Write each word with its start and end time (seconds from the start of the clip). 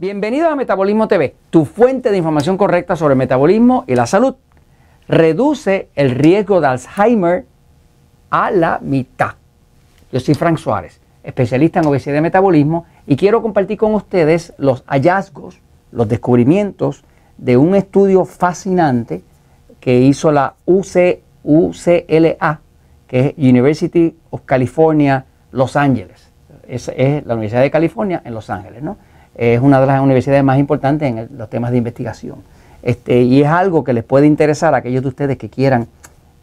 Bienvenido 0.00 0.48
a 0.48 0.56
Metabolismo 0.56 1.08
TV, 1.08 1.34
tu 1.50 1.66
fuente 1.66 2.10
de 2.10 2.16
información 2.16 2.56
correcta 2.56 2.96
sobre 2.96 3.14
metabolismo 3.14 3.84
y 3.86 3.94
la 3.94 4.06
salud. 4.06 4.34
Reduce 5.06 5.90
el 5.94 6.12
riesgo 6.12 6.62
de 6.62 6.68
Alzheimer 6.68 7.44
a 8.30 8.50
la 8.50 8.78
mitad. 8.80 9.32
Yo 10.10 10.18
soy 10.18 10.34
Frank 10.34 10.56
Suárez, 10.56 11.02
especialista 11.22 11.80
en 11.80 11.86
obesidad 11.86 12.16
y 12.16 12.22
metabolismo, 12.22 12.86
y 13.06 13.14
quiero 13.16 13.42
compartir 13.42 13.76
con 13.76 13.94
ustedes 13.94 14.54
los 14.56 14.84
hallazgos, 14.86 15.60
los 15.92 16.08
descubrimientos 16.08 17.04
de 17.36 17.58
un 17.58 17.74
estudio 17.74 18.24
fascinante 18.24 19.22
que 19.80 19.98
hizo 19.98 20.32
la 20.32 20.54
UCLA, 20.64 22.60
que 23.06 23.20
es 23.20 23.34
University 23.36 24.16
of 24.30 24.40
California, 24.46 25.26
Los 25.52 25.76
Ángeles. 25.76 26.32
Es, 26.66 26.90
es 26.96 27.26
la 27.26 27.34
Universidad 27.34 27.60
de 27.60 27.70
California 27.70 28.22
en 28.24 28.32
Los 28.32 28.48
Ángeles, 28.48 28.82
¿no? 28.82 28.96
Es 29.40 29.58
una 29.58 29.80
de 29.80 29.86
las 29.86 30.02
universidades 30.02 30.44
más 30.44 30.58
importantes 30.58 31.08
en 31.08 31.38
los 31.38 31.48
temas 31.48 31.70
de 31.70 31.78
investigación. 31.78 32.42
Este, 32.82 33.22
y 33.22 33.40
es 33.40 33.48
algo 33.48 33.82
que 33.82 33.94
les 33.94 34.04
puede 34.04 34.26
interesar 34.26 34.74
a 34.74 34.76
aquellos 34.76 35.02
de 35.02 35.08
ustedes 35.08 35.38
que 35.38 35.48
quieran 35.48 35.88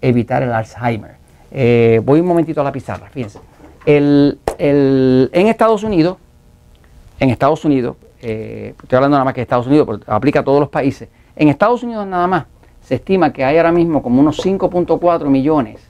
evitar 0.00 0.44
el 0.44 0.52
Alzheimer. 0.52 1.16
Eh, 1.50 2.00
voy 2.04 2.20
un 2.20 2.26
momentito 2.26 2.60
a 2.60 2.64
la 2.64 2.70
pizarra, 2.70 3.08
fíjense. 3.10 3.40
El, 3.84 4.38
en 4.56 5.48
Estados 5.48 5.82
Unidos, 5.82 6.18
en 7.18 7.30
Estados 7.30 7.64
Unidos, 7.64 7.96
eh, 8.22 8.76
estoy 8.80 8.94
hablando 8.94 9.16
nada 9.16 9.24
más 9.24 9.34
que 9.34 9.40
de 9.40 9.42
Estados 9.42 9.66
Unidos, 9.66 9.88
pero 9.90 10.14
aplica 10.14 10.38
a 10.38 10.44
todos 10.44 10.60
los 10.60 10.68
países. 10.68 11.08
En 11.34 11.48
Estados 11.48 11.82
Unidos 11.82 12.06
nada 12.06 12.28
más 12.28 12.44
se 12.80 12.94
estima 12.94 13.32
que 13.32 13.44
hay 13.44 13.56
ahora 13.56 13.72
mismo 13.72 14.04
como 14.04 14.20
unos 14.20 14.38
5.4 14.38 15.26
millones 15.26 15.80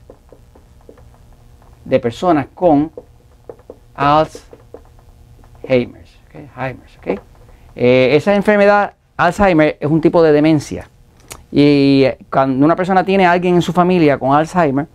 de 1.83 1.99
personas 1.99 2.47
con 2.55 2.91
Alzheimer. 3.93 6.04
Eh, 7.75 8.15
esa 8.15 8.35
enfermedad 8.35 8.93
Alzheimer 9.17 9.77
es 9.79 9.89
un 9.89 10.01
tipo 10.01 10.21
de 10.21 10.31
demencia. 10.31 10.89
Y 11.51 12.05
cuando 12.29 12.65
una 12.65 12.75
persona 12.75 13.03
tiene 13.03 13.25
a 13.25 13.31
alguien 13.31 13.55
en 13.55 13.61
su 13.61 13.71
familia 13.73 14.17
con 14.17 14.33
Alzheimer, 14.33 14.87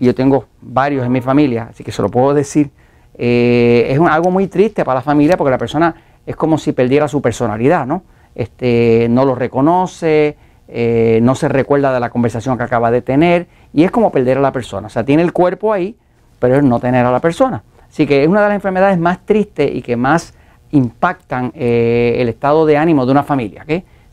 y 0.00 0.06
yo 0.06 0.14
tengo 0.14 0.46
varios 0.60 1.04
en 1.04 1.12
mi 1.12 1.20
familia, 1.20 1.68
así 1.70 1.84
que 1.84 1.92
se 1.92 2.00
lo 2.00 2.08
puedo 2.08 2.32
decir, 2.32 2.70
eh, 3.16 3.88
es 3.90 4.00
algo 4.00 4.30
muy 4.30 4.46
triste 4.46 4.84
para 4.84 5.00
la 5.00 5.02
familia 5.02 5.36
porque 5.36 5.50
la 5.50 5.58
persona 5.58 5.94
es 6.24 6.36
como 6.36 6.56
si 6.56 6.72
perdiera 6.72 7.08
su 7.08 7.20
personalidad, 7.20 7.86
¿no? 7.86 8.02
Este, 8.34 9.08
no 9.10 9.24
lo 9.24 9.34
reconoce, 9.34 10.36
eh, 10.68 11.18
no 11.22 11.34
se 11.34 11.48
recuerda 11.48 11.92
de 11.92 12.00
la 12.00 12.10
conversación 12.10 12.56
que 12.56 12.62
acaba 12.62 12.90
de 12.90 13.02
tener, 13.02 13.48
y 13.72 13.84
es 13.84 13.90
como 13.90 14.12
perder 14.12 14.38
a 14.38 14.40
la 14.40 14.52
persona. 14.52 14.86
O 14.86 14.90
sea, 14.90 15.04
tiene 15.04 15.22
el 15.22 15.32
cuerpo 15.32 15.72
ahí, 15.72 15.96
pero 16.38 16.56
es 16.56 16.62
no 16.62 16.78
tener 16.78 17.04
a 17.04 17.10
la 17.10 17.20
persona. 17.20 17.62
Así 17.88 18.06
que 18.06 18.22
es 18.22 18.28
una 18.28 18.42
de 18.42 18.48
las 18.48 18.54
enfermedades 18.54 18.98
más 18.98 19.24
tristes 19.24 19.70
y 19.74 19.82
que 19.82 19.96
más 19.96 20.34
impactan 20.72 21.52
eh, 21.54 22.16
el 22.18 22.28
estado 22.28 22.66
de 22.66 22.76
ánimo 22.76 23.06
de 23.06 23.12
una 23.12 23.22
familia. 23.22 23.64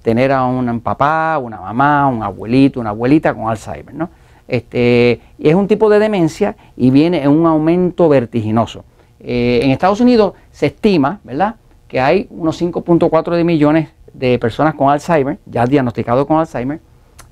Tener 0.01 0.31
a 0.31 0.45
un 0.45 0.79
papá, 0.81 1.39
una 1.39 1.59
mamá, 1.59 2.07
un 2.07 2.21
abuelito, 2.23 2.79
una 2.79 2.91
abuelita 2.91 3.33
con 3.33 3.49
Alzheimer. 3.49 3.93
¿no? 3.93 4.09
Este, 4.47 5.19
es 5.39 5.55
un 5.55 5.67
tipo 5.67 5.89
de 5.89 5.99
demencia 5.99 6.55
y 6.77 6.91
viene 6.91 7.23
en 7.23 7.31
un 7.31 7.45
aumento 7.45 8.07
vertiginoso. 8.07 8.83
Eh, 9.19 9.61
en 9.63 9.71
Estados 9.71 10.01
Unidos 10.01 10.33
se 10.51 10.67
estima 10.67 11.19
¿verdad? 11.23 11.55
que 11.87 11.99
hay 11.99 12.27
unos 12.29 12.61
5.4 12.61 13.43
millones 13.43 13.89
de 14.13 14.37
personas 14.37 14.75
con 14.75 14.89
Alzheimer, 14.89 15.39
ya 15.45 15.65
diagnosticados 15.65 16.25
con 16.25 16.37
Alzheimer. 16.37 16.79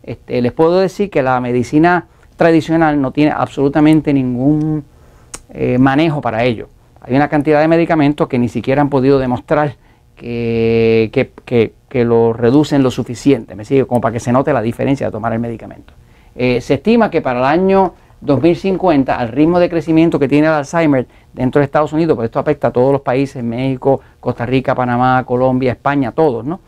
Este, 0.02 0.42
les 0.42 0.52
puedo 0.52 0.80
decir 0.80 1.10
que 1.10 1.22
la 1.22 1.40
medicina 1.40 2.08
tradicional 2.36 3.00
no 3.00 3.12
tiene 3.12 3.32
absolutamente 3.32 4.12
ningún 4.12 4.84
eh, 5.50 5.78
manejo 5.78 6.20
para 6.20 6.44
ello 6.44 6.68
hay 7.04 7.16
una 7.16 7.28
cantidad 7.28 7.60
de 7.60 7.68
medicamentos 7.68 8.28
que 8.30 8.40
ni 8.40 8.48
siquiera 8.48 8.82
han 8.82 8.90
podido 8.90 9.20
demostrar 9.20 9.76
que, 10.16 11.74
lo 11.92 12.34
reducen 12.34 12.82
lo 12.82 12.92
suficiente, 12.92 13.56
me 13.56 13.66
sigue, 13.66 13.86
como 13.86 14.02
para 14.02 14.14
que 14.14 14.20
se 14.20 14.32
note 14.32 14.54
la 14.54 14.62
diferencia 14.62 15.08
de 15.08 15.12
tomar 15.12 15.34
el 15.34 15.40
medicamento. 15.40 15.94
Eh, 16.36 16.62
se 16.62 16.76
estima 16.76 17.12
que 17.12 17.22
para 17.22 17.40
el 17.40 17.46
año 17.46 17.94
2050, 18.22 19.16
al 19.16 19.28
ritmo 19.28 19.60
de 19.60 19.70
crecimiento 19.70 20.18
que 20.18 20.30
tiene 20.30 20.48
el 20.48 20.54
Alzheimer 20.54 21.06
dentro 21.34 21.60
de 21.60 21.66
Estados 21.66 21.92
Unidos, 21.92 22.16
porque 22.16 22.28
esto 22.28 22.40
afecta 22.40 22.70
a 22.70 22.72
todos 22.72 22.94
los 22.94 23.02
países, 23.02 23.44
México, 23.44 24.00
Costa 24.22 24.46
Rica, 24.46 24.74
Panamá, 24.74 25.24
Colombia, 25.26 25.74
España, 25.74 26.14
todos, 26.14 26.46
¿no? 26.46 26.62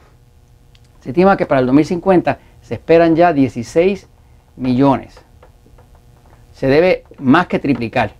Se 1.00 1.09
estima 1.09 1.38
que 1.38 1.46
para 1.46 1.62
el 1.62 1.67
2050 1.67 2.40
se 2.62 2.73
esperan 2.73 3.16
ya 3.16 3.31
16 3.31 4.09
millones. 4.57 5.23
Se 6.52 6.67
debe 6.67 7.06
más 7.19 7.47
que 7.47 7.59
triplicar 7.59 8.13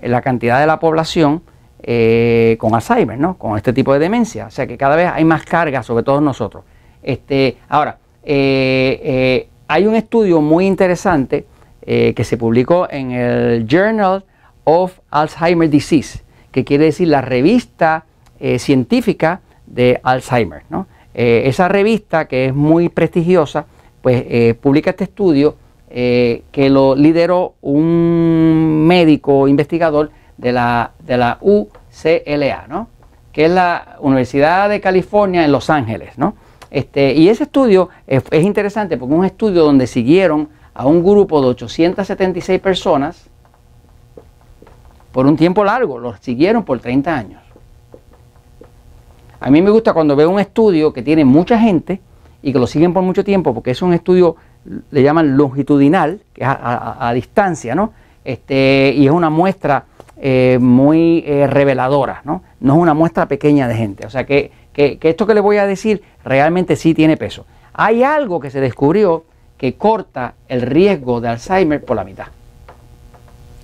la 0.00 0.22
cantidad 0.22 0.60
de 0.60 0.66
la 0.66 0.78
población 0.78 1.42
eh, 1.80 2.56
con 2.58 2.74
Alzheimer, 2.74 3.16
¿no? 3.18 3.38
Con 3.38 3.56
este 3.56 3.72
tipo 3.72 3.92
de 3.92 4.00
demencia. 4.00 4.46
O 4.46 4.50
sea 4.50 4.66
que 4.66 4.76
cada 4.76 4.96
vez 4.96 5.10
hay 5.12 5.24
más 5.24 5.44
carga 5.44 5.82
sobre 5.82 6.02
todos 6.02 6.20
nosotros. 6.20 6.64
Este, 7.02 7.56
ahora, 7.68 7.98
eh, 8.24 9.00
eh, 9.02 9.48
hay 9.68 9.86
un 9.86 9.94
estudio 9.94 10.40
muy 10.40 10.66
interesante 10.66 11.46
que 11.88 12.22
se 12.22 12.36
publicó 12.36 12.86
en 12.90 13.12
el 13.12 13.66
Journal 13.66 14.22
of 14.64 14.98
Alzheimer 15.10 15.70
Disease, 15.70 16.20
que 16.52 16.62
quiere 16.62 16.84
decir 16.84 17.08
la 17.08 17.22
revista 17.22 18.04
científica 18.58 19.40
de 19.66 19.98
Alzheimer. 20.02 20.64
¿no? 20.68 20.86
esa 21.14 21.66
revista, 21.68 22.26
que 22.26 22.44
es 22.44 22.54
muy 22.54 22.90
prestigiosa, 22.90 23.64
pues 24.02 24.54
publica 24.56 24.90
este 24.90 25.04
estudio 25.04 25.56
que 25.88 26.68
lo 26.70 26.94
lideró 26.94 27.54
un 27.62 28.84
médico 28.86 29.48
investigador 29.48 30.10
de 30.38 30.52
la, 30.52 30.92
de 31.00 31.16
la 31.18 31.38
UCLA, 31.40 32.66
¿no? 32.68 32.88
que 33.32 33.44
es 33.44 33.50
la 33.50 33.96
Universidad 34.00 34.68
de 34.68 34.80
California 34.80 35.44
en 35.44 35.52
Los 35.52 35.68
Ángeles. 35.68 36.16
¿no? 36.16 36.34
Este, 36.70 37.12
y 37.12 37.28
ese 37.28 37.44
estudio 37.44 37.90
es, 38.06 38.22
interesante 38.32 38.96
porque 38.96 39.14
es 39.14 39.18
un 39.18 39.24
estudio 39.24 39.64
donde 39.64 39.86
siguieron 39.86 40.48
a 40.74 40.86
un 40.86 41.04
grupo 41.04 41.40
de 41.42 41.48
876 41.48 42.60
personas 42.60 43.26
por 45.12 45.26
un 45.26 45.36
tiempo 45.36 45.64
largo, 45.64 45.98
los 45.98 46.18
siguieron 46.20 46.64
por 46.64 46.78
30 46.78 47.14
años. 47.14 47.42
A 49.40 49.50
mí 49.50 49.62
me 49.62 49.70
gusta 49.70 49.92
cuando 49.92 50.14
veo 50.14 50.30
un 50.30 50.40
estudio 50.40 50.92
que 50.92 51.02
tiene 51.02 51.24
mucha 51.24 51.58
gente 51.58 52.00
y 52.42 52.52
que 52.52 52.58
lo 52.58 52.66
siguen 52.66 52.92
por 52.92 53.02
mucho 53.02 53.24
tiempo, 53.24 53.54
porque 53.54 53.70
es 53.70 53.82
un 53.82 53.92
estudio, 53.94 54.36
le 54.90 55.02
llaman 55.02 55.36
longitudinal, 55.36 56.20
que 56.32 56.42
es 56.42 56.48
a, 56.48 57.08
a 57.08 57.12
distancia, 57.12 57.74
¿no? 57.74 57.92
Este, 58.24 58.92
y 58.94 59.06
es 59.06 59.12
una 59.12 59.30
muestra 59.30 59.84
eh, 60.20 60.58
muy 60.60 61.22
eh, 61.24 61.46
reveladora, 61.46 62.22
¿no? 62.24 62.42
No 62.58 62.74
es 62.74 62.80
una 62.80 62.92
muestra 62.92 63.26
pequeña 63.26 63.68
de 63.68 63.76
gente. 63.76 64.04
O 64.04 64.10
sea 64.10 64.26
que, 64.26 64.50
esto 64.74 65.26
que 65.28 65.34
le 65.34 65.40
voy 65.40 65.58
a 65.58 65.66
decir 65.66 66.02
realmente 66.24 66.74
sí 66.74 66.92
tiene 66.92 67.16
peso. 67.16 67.46
Hay 67.72 68.02
algo 68.02 68.40
que 68.40 68.50
se 68.50 68.60
descubrió 68.60 69.24
que 69.56 69.74
corta 69.74 70.34
el 70.48 70.62
riesgo 70.62 71.20
de 71.20 71.28
Alzheimer 71.28 71.84
por 71.84 71.96
la 71.96 72.02
mitad. 72.02 72.26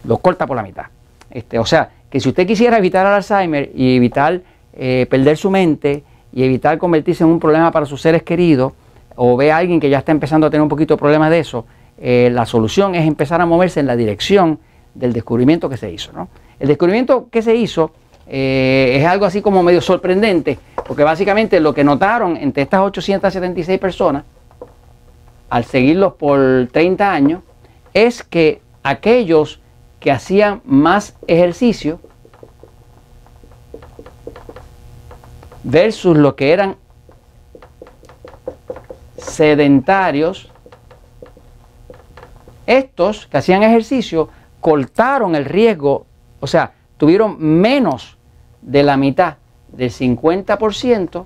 Lo 0.05 0.19
corta 0.19 0.47
por 0.47 0.57
la 0.57 0.63
mitad. 0.63 0.85
Este, 1.29 1.59
o 1.59 1.67
sea, 1.67 1.91
que 2.09 2.21
si 2.21 2.29
usted 2.29 2.47
quisiera 2.47 2.79
evitar 2.79 3.05
el 3.05 3.15
Alzheimer 3.15 3.73
y 3.75 3.97
evitar 3.97 4.41
eh, 4.75 5.09
perder 5.11 5.37
su 5.37 5.51
mente 5.51 6.05
y 6.33 6.45
evitar 6.45 6.79
convertirse 6.79 7.25
en 7.25 7.31
un 7.31 7.41
problema 7.41 7.73
para 7.73 7.85
sus 7.85 8.01
seres 8.01 8.23
queridos, 8.23 8.73
o 9.17 9.37
ve 9.37 9.51
a 9.51 9.57
alguien 9.57 9.81
que 9.81 9.91
ya 9.91 9.99
está 9.99 10.13
empezando 10.13 10.47
a 10.47 10.51
tener 10.51 10.63
un 10.63 10.69
poquito 10.69 10.95
de 10.95 10.99
problemas 10.99 11.31
de 11.31 11.41
eso, 11.41 11.67
la 12.01 12.45
solución 12.45 12.97
es 12.97 13.07
empezar 13.07 13.41
a 13.41 13.47
moverse 13.47 13.79
en 13.79 13.87
la 13.87 13.95
dirección 13.95 14.59
del 14.95 15.13
descubrimiento 15.13 15.69
que 15.69 15.77
se 15.77 15.93
hizo. 15.93 16.13
¿no? 16.13 16.29
El 16.59 16.69
descubrimiento 16.69 17.29
que 17.31 17.43
se 17.43 17.55
hizo 17.55 17.93
eh, 18.27 18.97
es 18.99 19.07
algo 19.07 19.27
así 19.27 19.43
como 19.43 19.63
medio 19.63 19.81
sorprendente, 19.81 20.59
porque 20.87 21.05
básicamente 21.05 21.61
lo 21.61 21.75
que 21.75 21.85
notaron 21.85 22.37
entre 22.37 22.63
estas 22.63 22.81
876 22.81 23.79
personas, 23.79 24.25
al 25.51 25.65
seguirlos 25.65 26.15
por 26.15 26.69
30 26.73 27.13
años, 27.13 27.43
es 27.93 28.23
que 28.23 28.61
aquellos 28.83 29.61
que 30.01 30.11
hacían 30.11 30.61
más 30.65 31.17
ejercicio 31.27 32.01
versus 35.63 36.17
lo 36.17 36.37
que 36.37 36.53
eran 36.53 36.77
sedentarios, 39.17 40.51
estos 42.67 43.27
que 43.27 43.39
hacían 43.39 43.63
ejercicio 43.63 44.29
cortaron 44.61 45.35
el 45.35 45.45
riesgo 45.45 46.07
o 46.45 46.47
sea, 46.47 46.73
tuvieron 46.99 47.37
menos 47.41 48.19
de 48.61 48.83
la 48.83 48.99
mitad 48.99 49.37
del 49.73 49.91
50% 49.91 51.25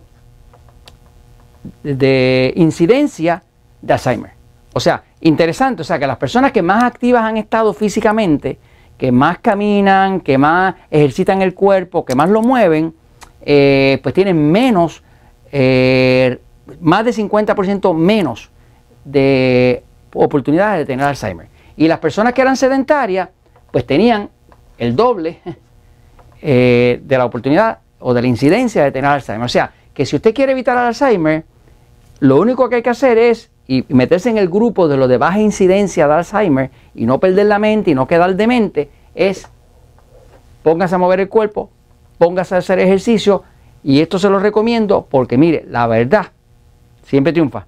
de 1.83 2.53
incidencia 2.55 3.43
de 3.83 3.93
Alzheimer. 3.93 4.31
O 4.75 4.79
sea, 4.79 5.03
interesante, 5.21 5.83
o 5.83 5.85
sea, 5.85 5.99
que 5.99 6.07
las 6.07 6.19
personas 6.19 6.53
que 6.53 6.63
más 6.63 6.85
activas 6.85 7.25
han 7.25 7.37
estado 7.37 7.75
físicamente, 7.75 8.61
que 8.97 9.11
más 9.11 9.41
caminan, 9.41 10.21
que 10.21 10.39
más 10.39 10.77
ejercitan 10.89 11.43
el 11.43 11.53
cuerpo, 11.53 12.05
que 12.05 12.15
más 12.15 12.31
lo 12.31 12.41
mueven, 12.41 12.95
eh, 13.43 13.99
pues 14.05 14.15
tienen 14.15 14.53
menos, 14.53 15.03
eh, 15.51 16.39
más 16.81 17.05
de 17.05 17.13
50% 17.13 17.93
menos 17.93 18.51
de 19.05 19.83
oportunidades 20.15 20.79
de 20.79 20.87
tener 20.87 21.07
Alzheimer. 21.07 21.49
Y 21.77 21.89
las 21.89 21.99
personas 21.99 22.35
que 22.35 22.43
eran 22.43 22.57
sedentarias, 22.57 23.31
pues 23.73 23.85
tenían 23.85 24.31
el 24.79 24.97
doble 24.97 25.41
eh, 26.43 27.01
de 27.03 27.19
la 27.19 27.25
oportunidad 27.25 27.79
o 28.01 28.15
de 28.15 28.23
la 28.23 28.29
incidencia 28.29 28.85
de 28.85 28.93
tener 28.93 29.11
Alzheimer. 29.11 29.45
O 29.45 29.49
sea, 29.49 29.73
que 29.93 30.07
si 30.07 30.17
usted 30.17 30.35
quiere 30.35 30.53
evitar 30.53 30.79
Alzheimer, 30.79 31.45
lo 32.21 32.41
único 32.41 32.69
que 32.69 32.77
hay 32.77 32.83
que 32.83 32.91
hacer 32.91 33.19
es 33.19 33.51
y 33.67 33.85
meterse 33.89 34.31
en 34.31 34.39
el 34.39 34.49
grupo 34.49 34.89
de 34.89 34.97
los 34.97 35.09
de 35.09 35.19
baja 35.19 35.41
incidencia 35.41 36.09
de 36.09 36.15
Alzheimer 36.15 36.71
y 36.95 37.05
no 37.05 37.21
perder 37.21 37.47
la 37.47 37.59
mente 37.59 37.91
y 37.91 37.95
no 37.95 38.09
quedar 38.09 38.35
demente, 38.35 38.89
es 39.15 39.47
póngase 40.63 40.95
a 40.95 40.99
mover 40.99 41.21
el 41.21 41.29
cuerpo, 41.29 41.71
póngase 42.17 42.55
a 42.55 42.59
hacer 42.59 42.79
ejercicio 42.79 43.45
y 43.85 44.01
esto 44.01 44.19
se 44.19 44.31
lo 44.31 44.39
recomiendo 44.39 45.07
porque 45.09 45.37
mire, 45.37 45.67
la 45.69 45.87
verdad 45.87 46.29
siempre 47.03 47.33
triunfa. 47.33 47.67